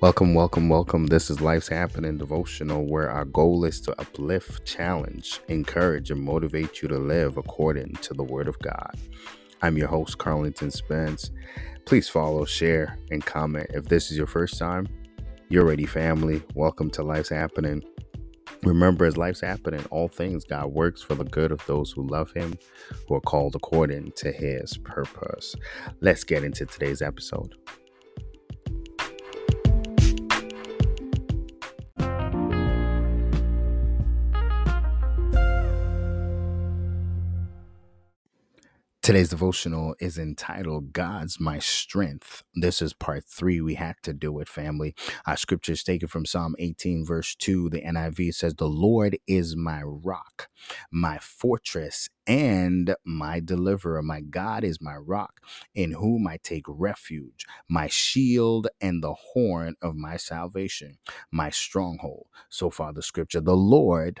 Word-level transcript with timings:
Welcome, 0.00 0.32
welcome, 0.32 0.70
welcome. 0.70 1.08
This 1.08 1.28
is 1.28 1.42
Life's 1.42 1.68
Happening 1.68 2.16
Devotional, 2.16 2.86
where 2.86 3.10
our 3.10 3.26
goal 3.26 3.66
is 3.66 3.82
to 3.82 4.00
uplift, 4.00 4.64
challenge, 4.64 5.40
encourage, 5.48 6.10
and 6.10 6.22
motivate 6.22 6.80
you 6.80 6.88
to 6.88 6.96
live 6.96 7.36
according 7.36 7.92
to 7.96 8.14
the 8.14 8.22
Word 8.22 8.48
of 8.48 8.58
God. 8.60 8.94
I'm 9.60 9.76
your 9.76 9.88
host, 9.88 10.16
Carlington 10.16 10.70
Spence. 10.70 11.30
Please 11.84 12.08
follow, 12.08 12.46
share, 12.46 12.98
and 13.10 13.22
comment. 13.26 13.66
If 13.74 13.90
this 13.90 14.10
is 14.10 14.16
your 14.16 14.26
first 14.26 14.58
time, 14.58 14.88
you're 15.50 15.66
ready, 15.66 15.84
family. 15.84 16.42
Welcome 16.54 16.88
to 16.92 17.02
Life's 17.02 17.28
Happening. 17.28 17.82
Remember, 18.62 19.04
as 19.04 19.18
life's 19.18 19.42
happening, 19.42 19.84
all 19.90 20.08
things 20.08 20.44
God 20.44 20.68
works 20.68 21.02
for 21.02 21.14
the 21.14 21.24
good 21.24 21.52
of 21.52 21.64
those 21.66 21.92
who 21.92 22.06
love 22.06 22.32
Him, 22.32 22.58
who 23.06 23.16
are 23.16 23.20
called 23.20 23.54
according 23.54 24.12
to 24.12 24.32
His 24.32 24.78
purpose. 24.78 25.54
Let's 26.00 26.24
get 26.24 26.42
into 26.42 26.64
today's 26.64 27.02
episode. 27.02 27.54
Today's 39.02 39.30
devotional 39.30 39.96
is 40.02 40.18
entitled 40.18 40.92
God's 40.92 41.40
My 41.40 41.58
Strength. 41.58 42.44
This 42.54 42.82
is 42.82 42.92
part 42.92 43.24
three. 43.24 43.62
We 43.62 43.76
had 43.76 43.96
to 44.04 44.12
do 44.12 44.40
it, 44.40 44.48
family. 44.50 44.94
Our 45.26 45.38
scripture 45.38 45.72
is 45.72 45.84
taken 45.84 46.10
from 46.10 46.26
Psalm 46.26 46.54
18, 46.60 47.06
verse 47.06 47.34
2. 47.36 47.70
The 47.70 47.80
NIV 47.82 48.34
says, 48.34 48.56
The 48.56 48.68
Lord 48.68 49.18
is 49.26 49.56
my 49.56 49.82
rock, 49.84 50.50
my 50.92 51.18
fortress, 51.18 52.10
and 52.28 52.94
my 53.06 53.40
deliverer. 53.40 54.02
My 54.02 54.20
God 54.20 54.64
is 54.66 54.82
my 54.82 54.96
rock, 54.96 55.40
in 55.74 55.92
whom 55.92 56.28
I 56.28 56.38
take 56.44 56.66
refuge, 56.68 57.46
my 57.70 57.88
shield 57.88 58.68
and 58.82 59.02
the 59.02 59.14
horn 59.14 59.76
of 59.82 59.96
my 59.96 60.18
salvation, 60.18 60.98
my 61.32 61.50
stronghold. 61.50 62.26
So 62.50 62.68
far, 62.70 62.92
the 62.92 63.02
scripture, 63.02 63.40
the 63.40 63.56
Lord 63.56 64.20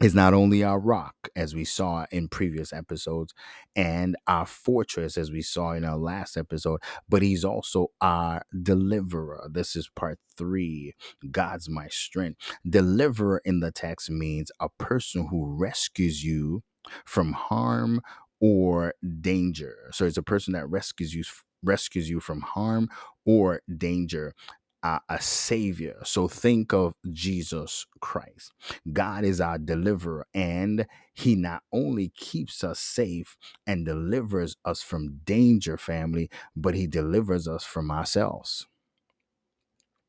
is 0.00 0.14
not 0.14 0.34
only 0.34 0.64
our 0.64 0.80
rock, 0.80 1.14
as 1.36 1.54
we 1.54 1.64
saw 1.64 2.06
in 2.10 2.28
previous 2.28 2.72
episodes, 2.72 3.34
and 3.76 4.16
our 4.26 4.46
fortress, 4.46 5.16
as 5.16 5.30
we 5.30 5.42
saw 5.42 5.72
in 5.72 5.84
our 5.84 5.98
last 5.98 6.36
episode, 6.36 6.80
but 7.08 7.22
he's 7.22 7.44
also 7.44 7.88
our 8.00 8.42
deliverer. 8.62 9.48
This 9.50 9.76
is 9.76 9.90
part 9.94 10.18
three 10.36 10.94
God's 11.30 11.68
my 11.68 11.88
strength. 11.88 12.40
Deliverer 12.68 13.42
in 13.44 13.60
the 13.60 13.70
text 13.70 14.10
means 14.10 14.50
a 14.60 14.68
person 14.78 15.28
who 15.28 15.56
rescues 15.58 16.24
you 16.24 16.62
from 17.04 17.32
harm 17.32 18.00
or 18.40 18.94
danger. 19.20 19.90
So 19.92 20.04
it's 20.04 20.16
a 20.16 20.22
person 20.22 20.54
that 20.54 20.68
rescues 20.68 21.14
you 21.14 21.22
rescues 21.62 22.10
you 22.10 22.18
from 22.18 22.40
harm 22.40 22.88
or 23.24 23.60
danger 23.78 24.34
uh, 24.82 24.98
a 25.08 25.20
savior. 25.20 25.96
So 26.04 26.28
think 26.28 26.72
of 26.72 26.94
Jesus 27.10 27.86
Christ. 28.00 28.52
God 28.92 29.24
is 29.24 29.40
our 29.40 29.58
deliverer, 29.58 30.26
and 30.34 30.86
He 31.14 31.36
not 31.36 31.62
only 31.72 32.10
keeps 32.16 32.64
us 32.64 32.80
safe 32.80 33.36
and 33.66 33.86
delivers 33.86 34.56
us 34.64 34.82
from 34.82 35.20
danger, 35.24 35.76
family, 35.76 36.30
but 36.56 36.74
He 36.74 36.86
delivers 36.86 37.48
us 37.48 37.64
from 37.64 37.90
ourselves. 37.90 38.66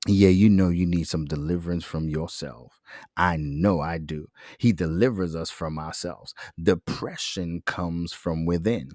Yeah, 0.08 0.30
you 0.30 0.50
know 0.50 0.70
you 0.70 0.86
need 0.86 1.08
some 1.08 1.26
deliverance 1.26 1.86
from 1.86 2.10
yourself. 2.10 2.82
I 3.16 3.38
know 3.38 3.80
I 3.80 4.00
do. 4.00 4.28
He 4.60 4.74
delivers 4.74 5.34
us 5.36 5.50
from 5.50 5.80
ourselves. 5.80 6.34
Depression 6.62 7.64
comes 7.66 8.12
from 8.12 8.46
within, 8.46 8.92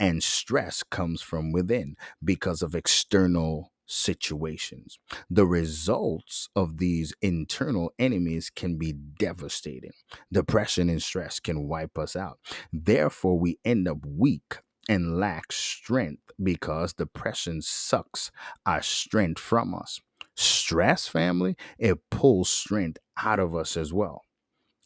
and 0.00 0.22
stress 0.22 0.82
comes 0.82 1.22
from 1.22 1.52
within 1.52 1.96
because 2.24 2.62
of 2.62 2.74
external 2.74 3.72
situations. 3.92 4.98
The 5.30 5.46
results 5.46 6.48
of 6.56 6.78
these 6.78 7.12
internal 7.20 7.92
enemies 7.98 8.50
can 8.50 8.78
be 8.78 8.92
devastating. 8.92 9.92
Depression 10.32 10.88
and 10.88 11.02
stress 11.02 11.40
can 11.40 11.68
wipe 11.68 11.98
us 11.98 12.16
out. 12.16 12.38
Therefore, 12.72 13.38
we 13.38 13.58
end 13.64 13.88
up 13.88 13.98
weak 14.06 14.58
and 14.88 15.18
lack 15.18 15.52
strength 15.52 16.22
because 16.42 16.92
depression 16.92 17.62
sucks 17.62 18.30
our 18.66 18.82
strength 18.82 19.40
from 19.40 19.74
us. 19.74 20.00
Stress, 20.34 21.06
family, 21.06 21.56
it 21.78 21.98
pulls 22.10 22.48
strength 22.48 22.98
out 23.22 23.38
of 23.38 23.54
us 23.54 23.76
as 23.76 23.92
well 23.92 24.22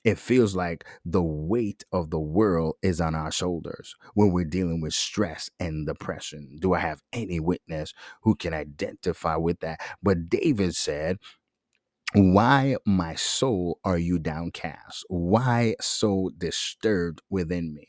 it 0.06 0.18
feels 0.18 0.56
like 0.56 0.86
the 1.04 1.22
weight 1.22 1.84
of 1.92 2.10
the 2.10 2.20
world 2.20 2.76
is 2.82 3.00
on 3.00 3.16
our 3.16 3.32
shoulders 3.32 3.96
when 4.14 4.32
we're 4.32 4.44
dealing 4.44 4.80
with 4.80 4.94
stress 4.94 5.50
and 5.60 5.86
depression. 5.86 6.58
Do 6.60 6.74
I 6.74 6.78
have 6.80 7.02
any 7.12 7.40
witness 7.40 7.92
who 8.22 8.36
can 8.36 8.54
identify 8.54 9.36
with 9.36 9.60
that? 9.60 9.80
But 10.02 10.30
David 10.30 10.76
said, 10.76 11.18
why, 12.14 12.76
my 12.86 13.16
soul, 13.16 13.80
are 13.84 13.98
you 13.98 14.18
downcast? 14.18 15.04
Why 15.08 15.76
so 15.80 16.30
disturbed 16.38 17.22
within 17.30 17.74
me? 17.74 17.88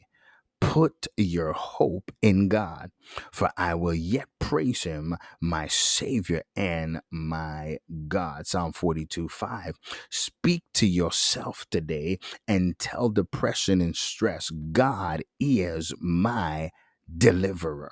Put 0.61 1.07
your 1.17 1.53
hope 1.53 2.11
in 2.21 2.47
God, 2.49 2.91
for 3.31 3.51
I 3.57 3.75
will 3.75 3.93
yet 3.93 4.27
praise 4.39 4.83
him, 4.83 5.15
my 5.41 5.67
Savior 5.67 6.43
and 6.55 7.01
my 7.11 7.77
God. 8.07 8.47
Psalm 8.47 8.73
42 8.73 9.29
5. 9.29 9.77
Speak 10.09 10.63
to 10.75 10.87
yourself 10.87 11.65
today 11.71 12.19
and 12.47 12.79
tell 12.79 13.09
depression 13.09 13.81
and 13.81 13.95
stress, 13.95 14.49
God 14.51 15.23
is 15.39 15.93
my 15.99 16.71
deliverer. 17.17 17.91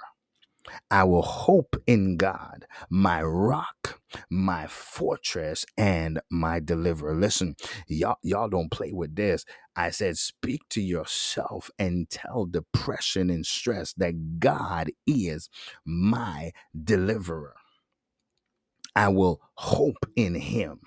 I 0.92 1.04
will 1.06 1.24
hope 1.24 1.76
in 1.88 2.18
God, 2.18 2.66
my 2.90 3.22
rock, 3.24 4.00
my 4.30 4.68
fortress, 4.68 5.66
and 5.78 6.22
my 6.32 6.60
deliverer. 6.60 7.16
Listen, 7.16 7.56
y'all, 7.88 8.18
y'all 8.24 8.50
don't 8.50 8.72
play 8.72 8.92
with 8.94 9.16
this. 9.16 9.46
I 9.76 9.92
said, 9.92 10.18
speak 10.18 10.62
to 10.72 10.82
yourself 10.82 11.72
and 11.80 12.10
tell 12.10 12.46
depression 12.46 13.30
and 13.30 13.46
stress 13.46 13.94
that 13.94 14.40
God 14.40 14.92
is 15.08 15.50
my 15.86 16.52
deliverer. 16.84 17.56
I 18.96 19.10
will 19.10 19.42
hope 19.56 20.06
in 20.16 20.36
him. 20.36 20.82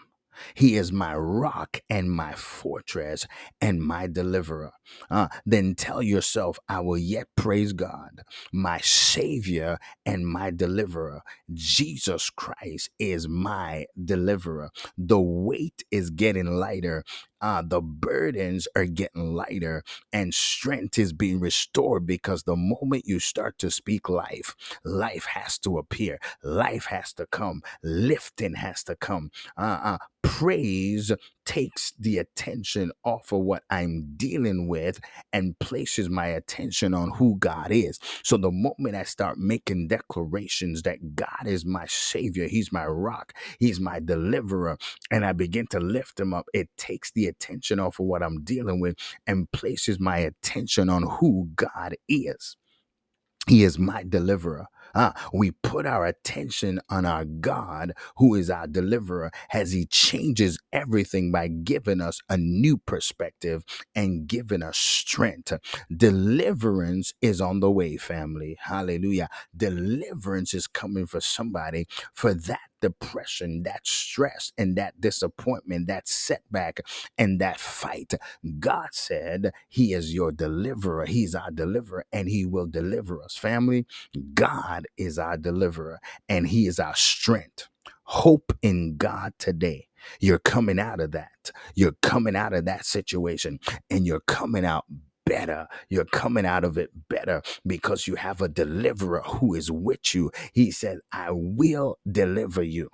He 0.55 0.77
is 0.77 0.93
my 0.93 1.15
rock 1.17 1.81
and 1.91 2.11
my 2.11 2.35
fortress 2.35 3.27
and 3.61 3.83
my 3.83 4.07
deliverer. 4.07 4.73
Uh, 5.11 5.29
then 5.47 5.75
tell 5.75 6.03
yourself, 6.03 6.59
I 6.69 6.81
will 6.81 6.99
yet 6.99 7.29
praise 7.37 7.73
God, 7.73 8.23
my 8.53 8.79
Savior 8.81 9.79
and 10.07 10.27
my 10.27 10.51
deliverer. 10.51 11.23
Jesus 11.53 12.31
Christ 12.31 12.91
is 12.99 13.29
my 13.29 13.87
deliverer. 14.03 14.71
The 14.97 15.21
weight 15.21 15.85
is 15.91 16.11
getting 16.11 16.47
lighter 16.47 17.05
uh, 17.41 17.63
the 17.67 17.81
burdens 17.81 18.69
are 18.77 18.87
getting 18.87 19.35
lighter 19.35 19.85
and 20.13 20.35
strength 20.35 20.99
is 20.99 21.13
being 21.13 21.41
restored 21.41 22.07
because 22.07 22.45
the 22.45 22.57
moment 22.57 23.05
you 23.07 23.21
start 23.21 23.59
to 23.59 23.71
speak 23.71 24.09
life, 24.09 24.55
life 24.85 25.27
has 25.27 25.59
to 25.61 25.79
appear, 25.79 26.19
life 26.43 26.87
has 26.87 27.13
to 27.15 27.27
come, 27.27 27.63
lifting 27.83 28.55
has 28.55 28.83
to 28.85 28.97
come. 28.97 29.31
Uh, 29.57 29.81
uh, 29.83 29.99
praise 30.23 31.13
takes 31.47 31.93
the 31.99 32.19
attention 32.19 32.93
off 33.05 33.33
of 33.33 33.41
what 33.41 33.63
I'm 33.71 34.15
dealing 34.17 34.69
with 34.69 35.01
and 35.33 35.59
places 35.59 36.11
my 36.11 36.27
attention 36.27 36.95
on 36.95 37.13
who 37.13 37.39
God 37.39 37.69
is. 37.71 37.99
So 38.23 38.37
the 38.37 38.51
moment 38.51 38.97
I 38.97 39.05
start 39.05 39.39
making 39.39 39.89
declarations 39.89 40.83
that 40.83 41.17
God 41.17 41.47
is 41.47 41.65
my 41.65 41.87
Savior, 41.87 42.49
He's 42.49 42.73
my 42.73 42.87
rock, 42.87 43.33
He's 43.59 43.81
my 43.81 44.01
deliverer, 44.01 44.79
and 45.11 45.25
I 45.25 45.33
begin 45.33 45.67
to 45.69 45.81
lift 45.81 46.21
Him 46.21 46.35
up, 46.35 46.47
it 46.53 46.69
takes 46.77 47.13
the 47.13 47.28
attention 47.29 47.81
off 47.81 48.01
of 48.01 48.07
what 48.07 48.23
I'm 48.25 48.45
dealing 48.45 48.81
with 48.81 48.97
and 49.27 49.51
places 49.53 50.01
my 50.01 50.19
attention 50.19 50.91
on 50.91 51.05
who 51.05 51.51
God 51.57 51.97
is. 52.09 52.57
He 53.47 53.63
is 53.65 53.79
my 53.79 54.05
deliverer. 54.09 54.67
Uh, 54.95 55.13
we 55.33 55.51
put 55.51 55.87
our 55.87 56.07
attention 56.07 56.81
on 56.89 57.05
our 57.05 57.25
God, 57.25 57.95
who 58.17 58.35
is 58.37 58.49
our 58.49 58.67
deliverer, 58.67 59.31
as 59.53 59.73
He 59.73 59.87
changes 59.87 60.59
everything 60.73 61.33
by 61.33 61.49
giving 61.49 62.01
us 62.01 62.21
a 62.29 62.37
new 62.37 62.79
perspective 62.79 63.65
and 63.95 64.27
giving 64.29 64.63
us 64.63 64.79
strength. 64.79 65.53
Deliverance 65.95 67.13
is 67.21 67.41
on 67.41 67.61
the 67.61 67.71
way, 67.71 67.97
family. 67.97 68.57
Hallelujah. 68.61 69.29
Deliverance 69.57 70.55
is 70.55 70.69
coming 70.69 71.07
for 71.07 71.21
somebody 71.21 71.87
for 72.15 72.35
that 72.35 72.68
depression, 72.81 73.63
that 73.65 73.87
stress, 73.87 74.53
and 74.59 74.77
that 74.77 75.01
disappointment, 75.01 75.89
that 75.89 76.09
setback, 76.09 76.81
and 77.19 77.41
that 77.41 77.61
fight. 77.61 78.15
God 78.61 78.89
said 78.93 79.53
He 79.69 79.93
is 79.93 80.15
your 80.15 80.33
deliverer. 80.33 81.07
He's 81.07 81.35
our 81.35 81.51
deliverer, 81.51 82.05
and 82.13 82.29
He 82.29 82.47
will 82.47 82.67
deliver 82.67 83.23
us. 83.23 83.37
Family, 83.37 83.87
God 84.35 84.87
is 84.97 85.19
our 85.19 85.37
deliverer, 85.37 86.01
and 86.29 86.49
He 86.49 86.67
is 86.67 86.79
our 86.79 86.97
strength. 86.97 87.69
Hope 88.05 88.53
in 88.63 88.97
God 88.97 89.35
today. 89.39 89.89
You're 90.21 90.39
coming 90.39 90.79
out 90.79 91.01
of 91.01 91.13
that. 91.13 91.53
You're 91.75 91.97
coming 92.03 92.37
out 92.37 92.53
of 92.55 92.65
that 92.67 92.87
situation, 92.87 93.61
and 93.91 94.07
you're 94.07 94.21
coming 94.21 94.65
out 94.65 94.87
better. 95.29 95.69
You're 95.91 96.05
coming 96.07 96.47
out 96.47 96.65
of 96.65 96.79
it 96.79 96.91
better 97.09 97.43
because 97.67 98.07
you 98.07 98.17
have 98.17 98.41
a 98.41 98.49
deliverer 98.49 99.23
who 99.23 99.55
is 99.55 99.71
with 99.71 100.15
you. 100.15 100.31
He 100.53 100.71
said, 100.71 100.99
I 101.13 101.31
will 101.33 101.99
deliver 102.11 102.63
you. 102.63 102.91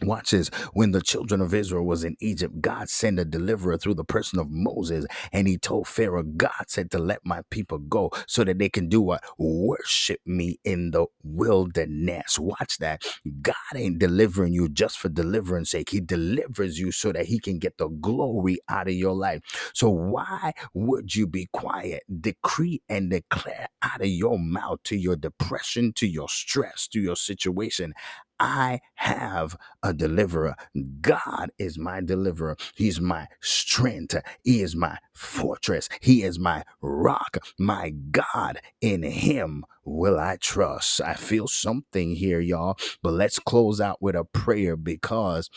Watch 0.00 0.30
this. 0.30 0.48
When 0.74 0.92
the 0.92 1.00
children 1.02 1.40
of 1.40 1.52
Israel 1.52 1.84
was 1.84 2.04
in 2.04 2.16
Egypt, 2.20 2.60
God 2.60 2.88
sent 2.88 3.18
a 3.18 3.24
deliverer 3.24 3.76
through 3.76 3.94
the 3.94 4.04
person 4.04 4.38
of 4.38 4.48
Moses, 4.48 5.06
and 5.32 5.48
he 5.48 5.58
told 5.58 5.88
Pharaoh, 5.88 6.22
God 6.22 6.68
said 6.68 6.90
to 6.92 6.98
let 6.98 7.18
my 7.24 7.42
people 7.50 7.78
go 7.78 8.10
so 8.28 8.44
that 8.44 8.58
they 8.58 8.68
can 8.68 8.88
do 8.88 9.00
what? 9.00 9.24
Worship 9.38 10.20
me 10.24 10.58
in 10.64 10.92
the 10.92 11.06
wilderness. 11.24 12.38
Watch 12.38 12.78
that. 12.78 13.02
God 13.42 13.54
ain't 13.74 13.98
delivering 13.98 14.52
you 14.52 14.68
just 14.68 14.98
for 14.98 15.08
deliverance 15.08 15.70
sake. 15.70 15.90
He 15.90 16.00
delivers 16.00 16.78
you 16.78 16.92
so 16.92 17.10
that 17.12 17.26
he 17.26 17.40
can 17.40 17.58
get 17.58 17.78
the 17.78 17.88
glory 17.88 18.58
out 18.68 18.86
of 18.86 18.94
your 18.94 19.14
life. 19.14 19.42
So 19.74 19.88
why 19.90 20.52
would 20.74 21.14
you 21.16 21.26
be 21.26 21.48
quiet? 21.52 22.04
Decree 22.20 22.82
and 22.88 23.10
declare 23.10 23.66
out 23.82 24.00
of 24.00 24.06
your 24.06 24.38
mouth 24.38 24.80
to 24.84 24.96
your 24.96 25.16
depression, 25.16 25.92
to 25.96 26.06
your 26.06 26.28
stress, 26.28 26.86
to 26.88 27.00
your 27.00 27.16
situation. 27.16 27.94
I 28.42 28.80
have 28.96 29.56
a 29.84 29.94
deliverer. 29.94 30.56
God 31.02 31.52
is 31.58 31.78
my 31.78 32.02
deliverer. 32.02 32.56
He's 32.74 33.00
my 33.00 33.28
strength. 33.40 34.16
He 34.44 34.62
is 34.62 34.76
my 34.76 34.98
fortress. 35.14 35.88
He 36.00 36.24
is 36.24 36.40
my 36.40 36.64
rock. 36.82 37.38
My 37.58 37.90
God, 37.90 38.60
in 38.82 39.04
Him 39.04 39.64
will 39.84 40.20
I 40.20 40.38
trust. 40.40 41.00
I 41.02 41.14
feel 41.14 41.48
something 41.48 42.16
here, 42.16 42.40
y'all. 42.40 42.78
But 43.02 43.14
let's 43.14 43.38
close 43.38 43.80
out 43.80 44.02
with 44.02 44.16
a 44.16 44.24
prayer 44.24 44.76
because 44.76 45.50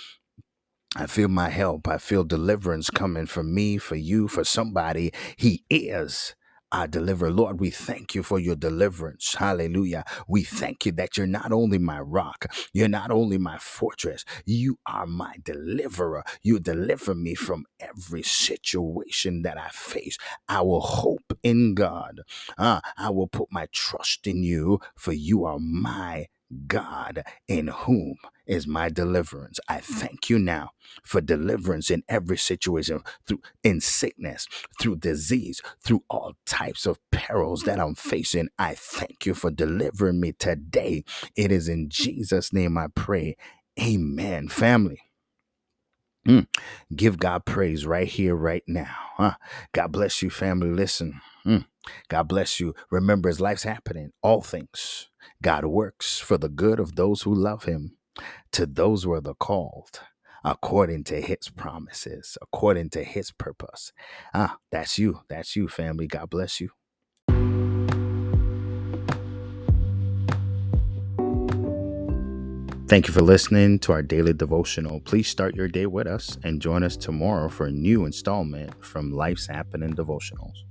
I 0.95 1.07
feel 1.07 1.29
my 1.29 1.49
help. 1.49 1.87
I 1.87 1.97
feel 1.97 2.23
deliverance 2.23 2.91
coming 2.91 3.27
for 3.27 3.43
me, 3.43 3.77
for 3.79 3.95
you, 3.97 4.27
for 4.29 4.45
somebody. 4.45 5.11
He 5.37 5.65
is 5.69 6.35
our 6.71 6.87
deliverer. 6.87 7.31
Lord, 7.31 7.59
we 7.59 7.69
thank 7.69 8.15
you 8.15 8.23
for 8.23 8.39
your 8.39 8.55
deliverance. 8.55 9.35
Hallelujah. 9.35 10.03
We 10.27 10.43
thank 10.43 10.85
you 10.85 10.91
that 10.93 11.17
you're 11.17 11.27
not 11.27 11.51
only 11.51 11.77
my 11.77 11.99
rock, 11.99 12.47
you're 12.73 12.87
not 12.87 13.11
only 13.11 13.37
my 13.37 13.57
fortress, 13.57 14.25
you 14.45 14.79
are 14.85 15.05
my 15.05 15.35
deliverer. 15.43 16.23
You 16.41 16.59
deliver 16.59 17.15
me 17.15 17.35
from 17.35 17.65
every 17.79 18.23
situation 18.23 19.43
that 19.43 19.57
I 19.57 19.69
face. 19.69 20.17
I 20.47 20.61
will 20.61 20.81
hope 20.81 21.37
in 21.43 21.75
God. 21.75 22.21
Uh, 22.57 22.81
I 22.97 23.09
will 23.09 23.27
put 23.27 23.49
my 23.51 23.67
trust 23.71 24.27
in 24.27 24.43
you, 24.43 24.79
for 24.95 25.13
you 25.13 25.45
are 25.45 25.59
my 25.59 26.27
God 26.67 27.23
in 27.47 27.67
whom 27.67 28.15
is 28.45 28.67
my 28.67 28.89
deliverance. 28.89 29.59
I 29.67 29.79
thank 29.79 30.29
you 30.29 30.39
now 30.39 30.71
for 31.03 31.21
deliverance 31.21 31.89
in 31.89 32.03
every 32.07 32.37
situation, 32.37 33.01
through 33.27 33.41
in 33.63 33.81
sickness, 33.81 34.47
through 34.79 34.97
disease, 34.97 35.61
through 35.83 36.03
all 36.09 36.33
types 36.45 36.85
of 36.85 36.99
perils 37.11 37.63
that 37.63 37.79
I'm 37.79 37.95
facing. 37.97 38.49
I 38.59 38.75
thank 38.75 39.25
you 39.25 39.33
for 39.33 39.51
delivering 39.51 40.19
me 40.19 40.33
today. 40.33 41.03
It 41.35 41.51
is 41.51 41.67
in 41.67 41.89
Jesus' 41.89 42.53
name 42.53 42.77
I 42.77 42.87
pray. 42.93 43.37
Amen. 43.81 44.47
Family. 44.47 44.99
Mm. 46.27 46.47
Give 46.95 47.19
God 47.19 47.45
praise 47.45 47.85
right 47.85 48.07
here, 48.07 48.35
right 48.35 48.63
now. 48.67 48.95
Huh? 49.17 49.35
God 49.73 49.91
bless 49.91 50.21
you, 50.21 50.29
family. 50.29 50.69
Listen. 50.69 51.21
Mm. 51.45 51.65
God 52.07 52.27
bless 52.27 52.59
you. 52.59 52.73
Remember, 52.89 53.29
as 53.29 53.39
life's 53.39 53.63
happening, 53.63 54.11
all 54.21 54.41
things, 54.41 55.09
God 55.41 55.65
works 55.65 56.19
for 56.19 56.37
the 56.37 56.49
good 56.49 56.79
of 56.79 56.95
those 56.95 57.23
who 57.23 57.33
love 57.33 57.65
Him, 57.65 57.97
to 58.51 58.65
those 58.65 59.03
who 59.03 59.13
are 59.13 59.21
the 59.21 59.35
called, 59.35 59.99
according 60.43 61.03
to 61.05 61.21
His 61.21 61.49
promises, 61.55 62.37
according 62.41 62.89
to 62.91 63.03
His 63.03 63.31
purpose. 63.31 63.91
Ah, 64.33 64.57
that's 64.71 64.97
you. 64.97 65.21
That's 65.29 65.55
you, 65.55 65.67
family. 65.67 66.07
God 66.07 66.29
bless 66.29 66.59
you. 66.61 66.69
Thank 72.87 73.07
you 73.07 73.15
for 73.15 73.21
listening 73.21 73.79
to 73.79 73.93
our 73.93 74.03
daily 74.03 74.31
devotional. 74.31 74.99
Please 74.99 75.27
start 75.27 75.55
your 75.55 75.67
day 75.67 75.87
with 75.87 76.05
us 76.05 76.37
and 76.43 76.61
join 76.61 76.83
us 76.83 76.95
tomorrow 76.95 77.49
for 77.49 77.65
a 77.65 77.71
new 77.71 78.05
installment 78.05 78.71
from 78.85 79.11
Life's 79.11 79.47
Happening 79.47 79.95
Devotionals. 79.95 80.63